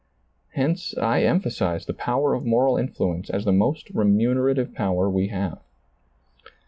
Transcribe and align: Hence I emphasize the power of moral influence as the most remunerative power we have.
Hence 0.55 0.97
I 0.97 1.21
emphasize 1.21 1.85
the 1.85 1.93
power 1.93 2.33
of 2.33 2.43
moral 2.43 2.75
influence 2.75 3.29
as 3.29 3.45
the 3.45 3.51
most 3.51 3.87
remunerative 3.91 4.73
power 4.73 5.07
we 5.07 5.27
have. 5.27 5.59